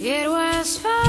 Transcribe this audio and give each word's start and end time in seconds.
It 0.00 0.30
was 0.30 0.78
fun. 0.78 1.07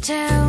tell 0.00 0.47